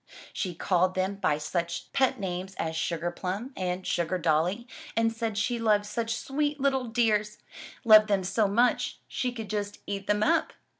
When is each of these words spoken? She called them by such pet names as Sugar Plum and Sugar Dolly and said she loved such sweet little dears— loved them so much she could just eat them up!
She 0.33 0.55
called 0.55 0.95
them 0.95 1.17
by 1.17 1.37
such 1.37 1.93
pet 1.93 2.19
names 2.19 2.55
as 2.55 2.75
Sugar 2.75 3.11
Plum 3.11 3.53
and 3.55 3.85
Sugar 3.85 4.17
Dolly 4.17 4.67
and 4.97 5.13
said 5.13 5.37
she 5.37 5.59
loved 5.59 5.85
such 5.85 6.15
sweet 6.17 6.59
little 6.59 6.85
dears— 6.85 7.37
loved 7.85 8.07
them 8.07 8.23
so 8.23 8.47
much 8.47 8.97
she 9.07 9.31
could 9.31 9.47
just 9.47 9.77
eat 9.85 10.07
them 10.07 10.23
up! 10.23 10.53